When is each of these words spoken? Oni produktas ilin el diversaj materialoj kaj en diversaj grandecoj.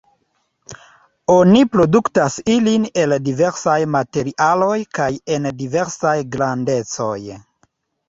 Oni 1.33 1.61
produktas 1.75 2.39
ilin 2.55 2.89
el 3.03 3.15
diversaj 3.29 3.77
materialoj 3.99 4.75
kaj 5.01 5.11
en 5.39 5.49
diversaj 5.63 6.19
grandecoj. 6.39 7.17